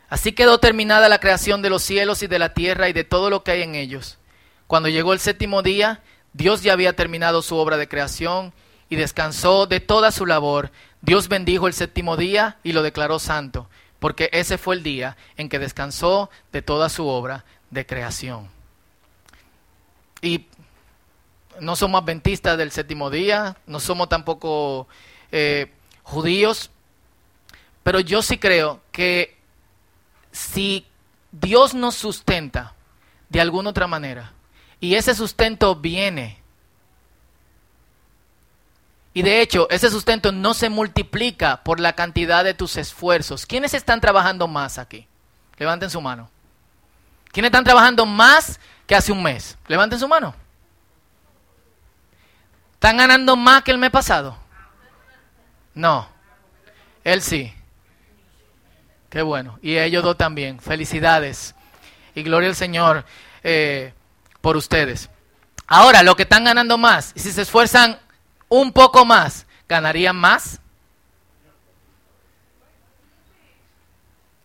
[0.10, 3.30] Así quedó terminada la creación de los cielos y de la tierra y de todo
[3.30, 4.18] lo que hay en ellos.
[4.68, 6.02] Cuando llegó el séptimo día,
[6.34, 8.54] Dios ya había terminado su obra de creación
[8.90, 10.72] y descansó de toda su labor.
[11.02, 15.50] Dios bendijo el séptimo día y lo declaró santo, porque ese fue el día en
[15.50, 18.50] que descansó de toda su obra de creación.
[20.22, 20.48] Y
[21.60, 24.88] no somos adventistas del séptimo día, no somos tampoco
[25.32, 25.72] eh,
[26.04, 26.72] judíos,
[27.84, 29.38] pero yo sí creo que
[30.32, 30.86] si
[31.32, 32.74] Dios nos sustenta
[33.30, 34.34] de alguna otra manera,
[34.80, 36.40] y ese sustento viene,
[39.14, 43.46] y de hecho ese sustento no se multiplica por la cantidad de tus esfuerzos.
[43.46, 45.08] ¿Quiénes están trabajando más aquí?
[45.58, 46.30] Levanten su mano.
[47.32, 49.58] ¿Quiénes están trabajando más que hace un mes?
[49.68, 50.36] Levanten su mano.
[52.86, 54.38] ¿Están ganando más que el mes pasado?
[55.74, 56.08] No.
[57.04, 57.52] Él sí.
[59.10, 59.58] Qué bueno.
[59.64, 60.60] Y ellos dos también.
[60.60, 61.56] Felicidades.
[62.14, 63.04] Y gloria al Señor
[63.42, 63.92] eh,
[64.40, 65.10] por ustedes.
[65.66, 67.98] Ahora, lo que están ganando más, si se esfuerzan
[68.50, 70.62] un poco más, ¿ganarían más?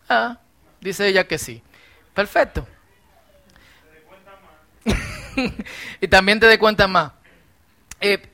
[0.09, 0.39] Ah,
[0.79, 1.61] dice ella que sí.
[2.15, 2.67] Perfecto.
[6.01, 7.11] y también te de cuenta más.
[7.99, 8.30] Eh,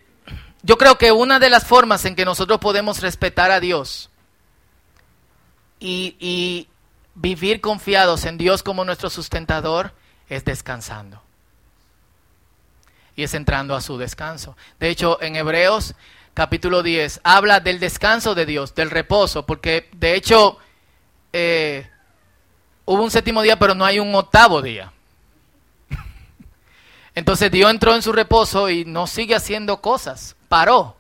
[0.63, 4.10] yo creo que una de las formas en que nosotros podemos respetar a Dios
[5.80, 6.67] y,
[7.20, 9.91] vivir confiados en Dios como nuestro sustentador
[10.30, 11.24] es descansando.
[13.15, 14.56] Y es entrando a su descanso.
[14.80, 15.96] De hecho, en Hebreos
[16.36, 20.60] capítulo 10 habla del descanso de Dios, del reposo, porque de hecho
[21.34, 21.89] eh,
[22.86, 24.93] hubo un séptimo día, pero no hay un octavo día.
[27.15, 30.97] Entonces Dios entró en su reposo y no sigue haciendo cosas paró.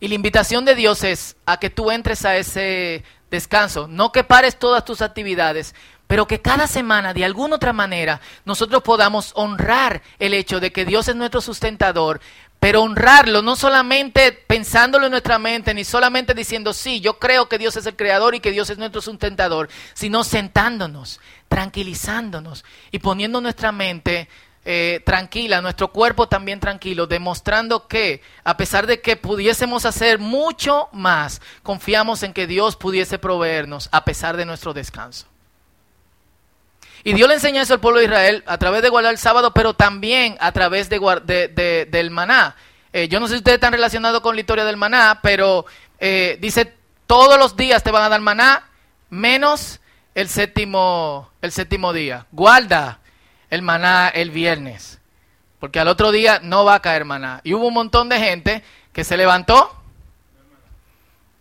[0.00, 4.24] Y la invitación de Dios es a que tú entres a ese descanso, no que
[4.24, 5.74] pares todas tus actividades,
[6.06, 10.84] pero que cada semana, de alguna otra manera, nosotros podamos honrar el hecho de que
[10.84, 12.20] Dios es nuestro sustentador,
[12.58, 17.58] pero honrarlo, no solamente pensándolo en nuestra mente, ni solamente diciendo, sí, yo creo que
[17.58, 23.40] Dios es el creador y que Dios es nuestro sustentador, sino sentándonos, tranquilizándonos y poniendo
[23.40, 24.28] nuestra mente
[24.64, 30.88] eh, tranquila, nuestro cuerpo también tranquilo, demostrando que a pesar de que pudiésemos hacer mucho
[30.92, 35.26] más, confiamos en que Dios pudiese proveernos a pesar de nuestro descanso.
[37.02, 39.54] Y Dios le enseñó eso al pueblo de Israel a través de guardar el sábado,
[39.54, 42.56] pero también a través de, del maná.
[42.92, 45.64] Eh, yo no sé si ustedes están relacionados con la historia del maná, pero
[45.98, 46.74] eh, dice,
[47.06, 48.68] todos los días te van a dar maná,
[49.08, 49.80] menos
[50.14, 52.26] el séptimo, el séptimo día.
[52.30, 52.99] Guarda
[53.50, 55.00] el maná el viernes,
[55.58, 57.40] porque al otro día no va a caer maná.
[57.44, 59.76] Y hubo un montón de gente que se levantó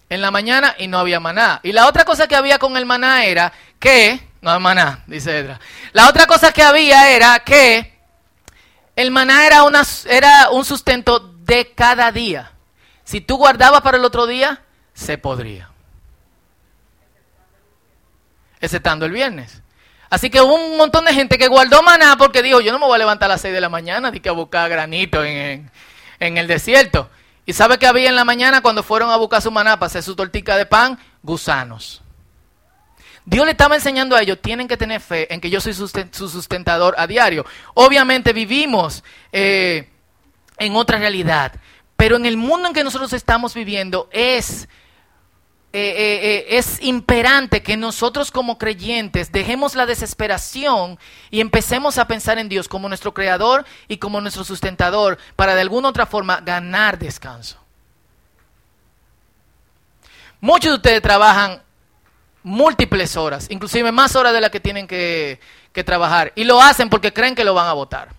[0.09, 1.59] en la mañana y no había maná.
[1.63, 5.37] Y la otra cosa que había con el maná era que no es maná, dice
[5.37, 5.59] Edra.
[5.93, 7.99] La otra cosa que había era que
[8.95, 12.51] el maná era, una, era un sustento de cada día.
[13.03, 14.61] Si tú guardabas para el otro día,
[14.93, 15.69] se podría.
[18.59, 19.58] Exceptando el viernes.
[20.09, 22.85] Así que hubo un montón de gente que guardó maná porque dijo, yo no me
[22.85, 25.69] voy a levantar a las 6 de la mañana ni que a buscar granito en,
[26.19, 27.09] en el desierto.
[27.45, 30.03] ¿Y sabe que había en la mañana cuando fueron a buscar su maná para hacer
[30.03, 30.99] su tortica de pan?
[31.21, 32.01] Gusanos.
[33.25, 36.29] Dios le estaba enseñando a ellos, tienen que tener fe en que yo soy su
[36.29, 37.45] sustentador a diario.
[37.75, 39.87] Obviamente vivimos eh,
[40.57, 41.53] en otra realidad,
[41.95, 44.67] pero en el mundo en que nosotros estamos viviendo es,
[45.71, 50.97] eh, eh, es imperante que nosotros como creyentes dejemos la desesperación
[51.29, 55.61] y empecemos a pensar en Dios como nuestro creador y como nuestro sustentador para de
[55.61, 57.59] alguna otra forma ganar descanso.
[60.41, 61.61] Muchos de ustedes trabajan
[62.43, 65.39] múltiples horas, inclusive más horas de las que tienen que,
[65.85, 66.33] trabajar.
[66.35, 68.09] Y lo hacen porque creen que lo van a votar.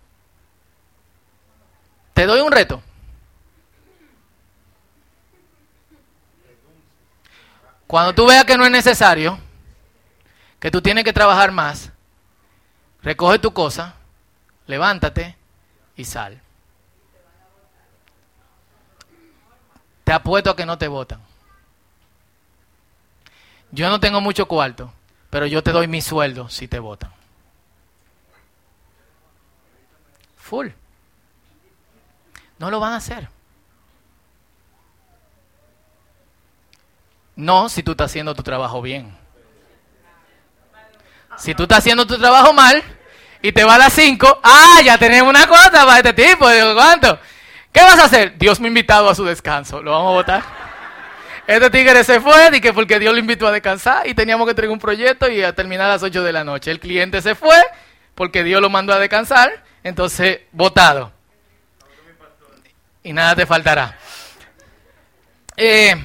[2.15, 2.83] Te doy un reto.
[7.91, 9.37] Cuando tú veas que no es necesario,
[10.61, 11.91] que tú tienes que trabajar más,
[13.03, 13.97] recoge tu cosa,
[14.69, 15.37] levántate
[15.97, 16.41] y sal.
[20.05, 21.21] Te apuesto a que no te votan.
[23.73, 24.93] Yo no tengo mucho cuarto,
[25.29, 27.13] pero yo te doy mi sueldo si te votan.
[30.37, 30.69] Full.
[32.61, 33.29] No lo van a hacer.
[37.41, 39.17] No si tú estás haciendo tu trabajo bien.
[41.39, 42.83] Si tú estás haciendo tu trabajo mal
[43.41, 46.47] y te va a las 5, ah, ya tenemos una cosa para este tipo.
[46.75, 47.19] ¿cuánto?
[47.73, 48.37] ¿Qué vas a hacer?
[48.37, 49.81] Dios me ha invitado a su descanso.
[49.81, 50.43] ¿Lo vamos a votar?
[51.47, 54.71] Este tigre se fue que porque Dios lo invitó a descansar y teníamos que tener
[54.71, 56.71] un proyecto y a terminar a las 8 de la noche.
[56.71, 57.57] El cliente se fue
[58.15, 61.11] porque Dios lo mandó a descansar, entonces votado.
[63.03, 63.97] Y nada te faltará.
[65.57, 65.97] Eh,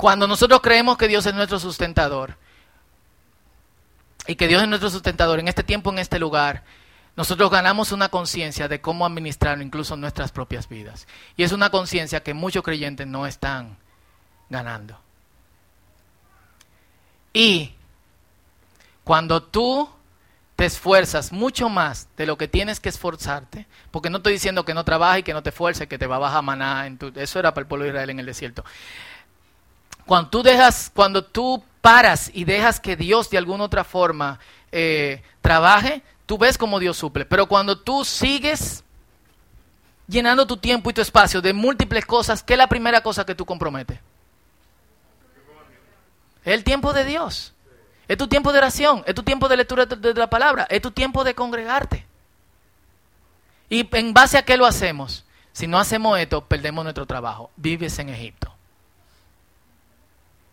[0.00, 2.36] cuando nosotros creemos que Dios es nuestro sustentador
[4.26, 6.64] y que Dios es nuestro sustentador en este tiempo, en este lugar,
[7.16, 11.06] nosotros ganamos una conciencia de cómo administrar incluso nuestras propias vidas.
[11.36, 13.76] Y es una conciencia que muchos creyentes no están
[14.48, 14.98] ganando.
[17.34, 17.74] Y
[19.04, 19.86] cuando tú
[20.56, 24.72] te esfuerzas mucho más de lo que tienes que esforzarte, porque no estoy diciendo que
[24.72, 27.12] no trabajes y que no te esfuerces, que te va a bajar maná, en tu,
[27.16, 28.64] eso era para el pueblo de Israel en el desierto.
[30.06, 34.38] Cuando tú dejas, cuando tú paras y dejas que Dios de alguna otra forma
[34.72, 37.24] eh, trabaje, tú ves cómo Dios suple.
[37.24, 38.84] Pero cuando tú sigues
[40.06, 43.34] llenando tu tiempo y tu espacio de múltiples cosas, ¿qué es la primera cosa que
[43.34, 43.98] tú comprometes?
[46.44, 47.52] Es el tiempo de Dios.
[48.08, 50.90] Es tu tiempo de oración, es tu tiempo de lectura de la palabra, es tu
[50.90, 52.04] tiempo de congregarte.
[53.68, 55.24] ¿Y en base a qué lo hacemos?
[55.52, 57.52] Si no hacemos esto, perdemos nuestro trabajo.
[57.56, 58.52] Vives en Egipto.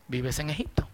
[0.07, 0.87] Vives en Egipto.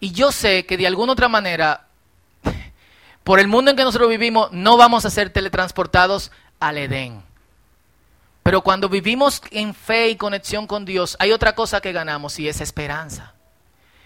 [0.00, 1.86] Y yo sé que de alguna otra manera
[3.24, 6.30] por el mundo en que nosotros vivimos, no vamos a ser teletransportados
[6.60, 7.22] al Edén.
[8.42, 12.48] Pero cuando vivimos en fe y conexión con Dios, hay otra cosa que ganamos y
[12.48, 13.34] es esperanza.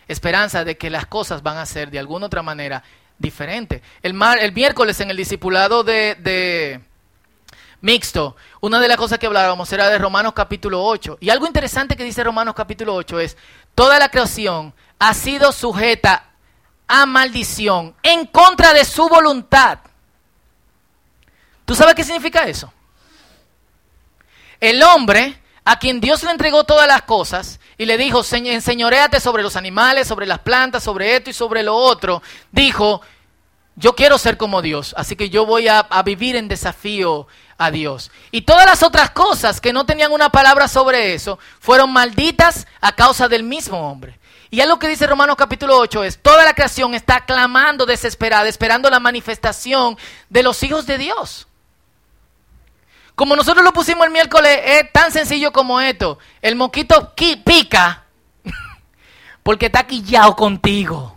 [0.09, 2.83] Esperanza de que las cosas van a ser de alguna otra manera
[3.19, 3.83] diferente.
[4.03, 6.81] El, el miércoles en el discipulado de, de
[7.83, 11.19] mixto, una de las cosas que hablábamos era de Romanos capítulo 8.
[11.21, 13.37] Y algo interesante que dice Romanos capítulo 8 es,
[13.75, 16.31] toda la creación ha sido sujeta
[16.89, 19.81] a maldición en contra de su voluntad.
[21.65, 22.73] ¿Tú sabes qué significa eso?
[24.61, 29.43] El hombre a quien Dios le entregó todas las cosas y le dijo, enseñoreate sobre
[29.43, 33.01] los animales, sobre las plantas, sobre esto y sobre lo otro, dijo,
[33.77, 37.27] yo quiero ser como Dios, así que yo voy a, a, vivir en desafío
[37.59, 38.11] a Dios.
[38.31, 42.93] Y todas las otras cosas que no tenían una palabra sobre eso, fueron malditas a
[42.93, 44.19] causa del mismo hombre.
[44.53, 48.91] Y lo que dice Romanos capítulo 8 es, toda la creación está clamando desesperada, esperando
[48.91, 49.97] la manifestación
[50.29, 51.49] de los hijos de Dios.
[53.15, 56.19] Como nosotros lo pusimos el miércoles, es tan sencillo como esto.
[56.43, 58.05] El moquito pica
[59.43, 61.17] porque está quillado contigo.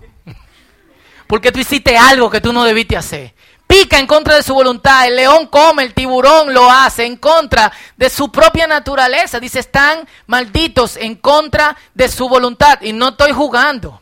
[1.27, 3.33] Porque tú hiciste algo que tú no debiste hacer.
[3.67, 5.07] Pica en contra de su voluntad.
[5.07, 9.39] El león come, el tiburón lo hace en contra de su propia naturaleza.
[9.39, 12.81] Dice, están malditos en contra de su voluntad.
[12.81, 14.01] Y no estoy jugando.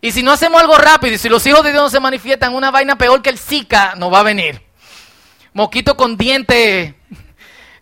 [0.00, 2.54] Y si no hacemos algo rápido y si los hijos de Dios no se manifiestan,
[2.54, 4.68] una vaina peor que el Zika no va a venir
[5.58, 6.94] moquito con dientes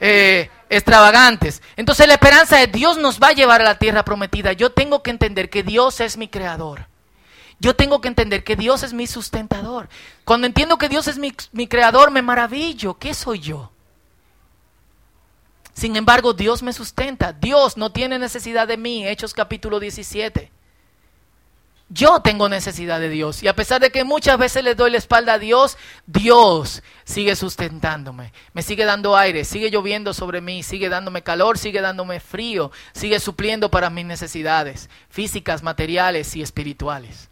[0.00, 1.62] eh, extravagantes.
[1.76, 4.52] Entonces la esperanza de Dios nos va a llevar a la tierra prometida.
[4.54, 6.86] Yo tengo que entender que Dios es mi creador.
[7.58, 9.88] Yo tengo que entender que Dios es mi sustentador.
[10.24, 11.32] Cuando entiendo que Dios es mi,
[11.66, 12.98] creador, me maravillo.
[12.98, 13.72] ¿Qué soy yo?
[15.72, 17.32] Sin embargo, Dios me sustenta.
[17.32, 19.06] Dios no tiene necesidad de mí.
[19.06, 20.50] Hechos capítulo 17.
[21.88, 23.42] Yo tengo necesidad de Dios.
[23.42, 27.36] Y a pesar de que muchas veces le doy la espalda a Dios, Dios sigue
[27.36, 28.32] sustentándome.
[28.52, 33.20] Me sigue dando aire, sigue lloviendo sobre mí, sigue dándome calor, sigue dándome frío, sigue
[33.20, 37.30] supliendo para mis necesidades físicas, materiales y espirituales.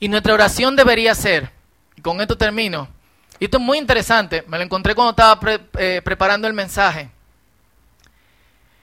[0.00, 1.52] Y nuestra oración debería ser,
[1.94, 2.88] y con esto termino,
[3.38, 5.38] y esto es muy interesante, me lo encontré cuando estaba
[5.78, 7.10] eh, preparando el mensaje.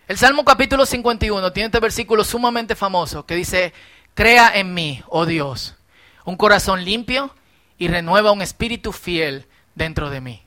[0.08, 3.74] El Salmo capítulo 51 tiene este versículo sumamente famoso que dice,
[4.14, 5.76] crea en mí, oh Dios,
[6.24, 7.36] un corazón limpio
[7.78, 10.44] y renueva un espíritu fiel dentro de mí.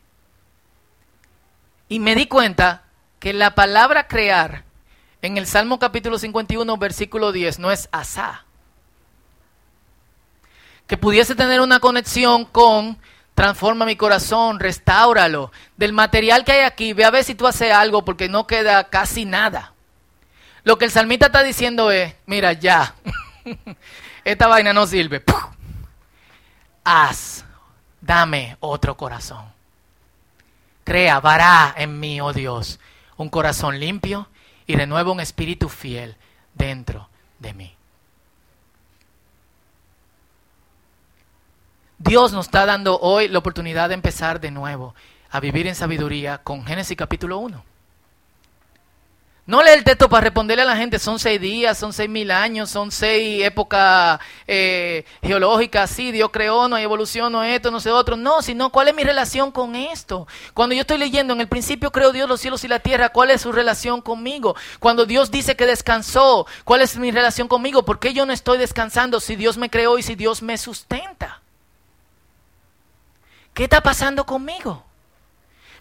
[1.88, 2.84] Y me di cuenta
[3.18, 4.64] que la palabra crear
[5.22, 8.44] en el Salmo capítulo 51, versículo 10, no es asá.
[10.90, 12.98] Que pudiese tener una conexión con
[13.36, 15.52] transforma mi corazón, restáuralo.
[15.76, 18.82] Del material que hay aquí, ve a ver si tú haces algo porque no queda
[18.90, 19.72] casi nada.
[20.64, 22.96] Lo que el salmista está diciendo es, mira, ya,
[24.24, 25.22] esta vaina no sirve.
[26.82, 27.44] Haz,
[28.00, 29.44] dame otro corazón.
[30.82, 32.80] Crea, vará en mí, oh Dios,
[33.16, 34.28] un corazón limpio
[34.66, 36.16] y renueva un espíritu fiel
[36.52, 37.76] dentro de mí.
[42.02, 44.94] Dios nos está dando hoy la oportunidad de empezar de nuevo
[45.28, 47.62] a vivir en sabiduría con Génesis capítulo 1.
[49.44, 52.30] No lee el texto para responderle a la gente, son seis días, son seis mil
[52.30, 57.80] años, son seis épocas eh, geológicas, sí, Dios creó, no hay evolución, no esto, no
[57.80, 58.16] sé otro.
[58.16, 60.26] No, sino cuál es mi relación con esto.
[60.54, 63.30] Cuando yo estoy leyendo, en el principio creó Dios los cielos y la tierra, ¿cuál
[63.30, 64.56] es su relación conmigo?
[64.78, 67.84] Cuando Dios dice que descansó, ¿cuál es mi relación conmigo?
[67.84, 71.39] ¿Por qué yo no estoy descansando si Dios me creó y si Dios me sustenta?
[73.54, 74.84] ¿Qué está pasando conmigo?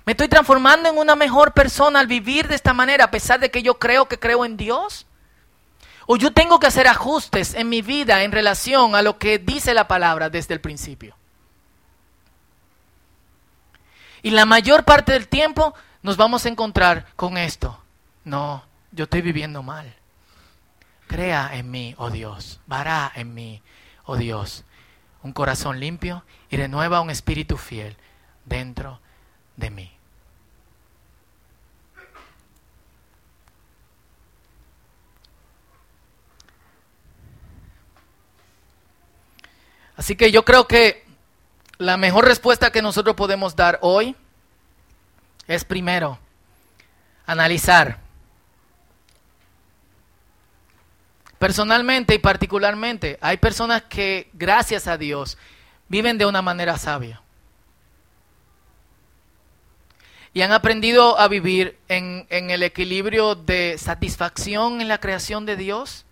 [0.05, 3.51] ¿Me estoy transformando en una mejor persona al vivir de esta manera a pesar de
[3.51, 5.05] que yo creo que creo en Dios?
[6.07, 9.73] ¿O yo tengo que hacer ajustes en mi vida en relación a lo que dice
[9.75, 11.15] la palabra desde el principio?
[14.23, 17.79] Y la mayor parte del tiempo nos vamos a encontrar con esto.
[18.23, 19.95] No, yo estoy viviendo mal.
[21.07, 22.59] Crea en mí, oh Dios.
[22.65, 23.61] Vará en mí,
[24.05, 24.65] oh Dios
[25.23, 27.95] un corazón limpio y renueva un espíritu fiel
[28.45, 28.99] dentro
[29.57, 29.91] de mí.
[39.95, 41.05] Así que yo creo que
[41.77, 44.15] la mejor respuesta que nosotros podemos dar hoy
[45.47, 46.19] es primero
[47.25, 47.99] analizar
[51.39, 55.37] Personalmente y particularmente, hay personas que, gracias a Dios,
[55.87, 57.21] viven de una manera sabia.
[60.33, 66.05] Y han aprendido a vivir en, el equilibrio de satisfacción en la creación de Dios,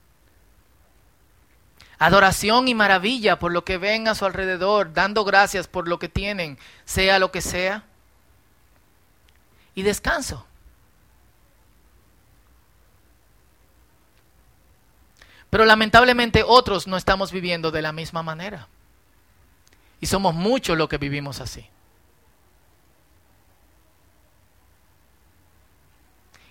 [1.99, 6.07] adoración y maravilla por lo que ven a su alrededor, dando gracias por lo que
[6.07, 7.83] tienen, sea lo que sea,
[9.75, 10.47] y descanso.
[15.49, 18.67] Pero lamentablemente otros no estamos viviendo de la misma manera.
[19.99, 21.67] Y somos muchos los que vivimos así.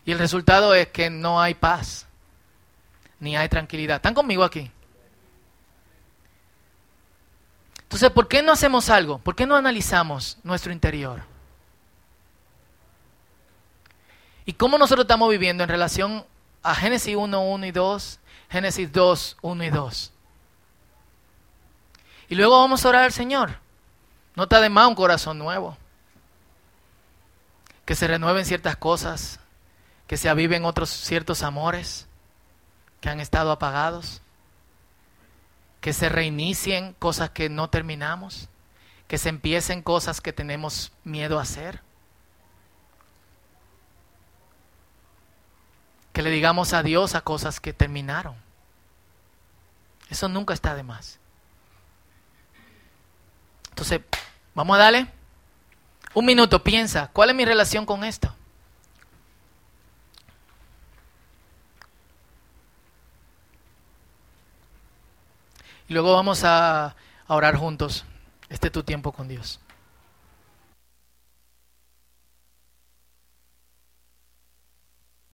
[0.05, 2.07] Y el resultado es que no hay paz,
[3.19, 3.97] ni hay tranquilidad.
[3.97, 4.71] ¿Están conmigo aquí?
[7.83, 9.19] Entonces, ¿por qué no hacemos algo?
[9.19, 11.23] ¿Por qué no analizamos nuestro interior?
[14.45, 16.25] ¿Y cómo nosotros estamos viviendo en relación
[16.63, 18.21] a Génesis 1, 1 y 2,
[18.51, 20.13] Génesis 2, 1 y 2?
[22.29, 23.59] Y luego vamos a orar al Señor.
[24.35, 25.77] No está de más un corazón nuevo.
[27.85, 29.41] Que se renueven ciertas cosas,
[30.07, 32.07] que se aviven otros ciertos amores
[33.01, 34.23] que han estado apagados,
[35.81, 38.49] que se reinicien cosas que no terminamos,
[39.07, 41.86] que se empiecen cosas que tenemos miedo a hacer.
[46.17, 48.35] Que le digamos adiós a cosas que terminaron.
[50.09, 51.19] Eso nunca está de más.
[53.69, 54.01] Entonces,
[54.55, 55.09] vamos a darle
[56.15, 58.35] un minuto, piensa, ¿cuál es mi relación con esto?
[65.87, 66.97] Y luego vamos a,
[67.27, 68.07] orar juntos.
[68.49, 69.61] Este es tu tiempo con Dios.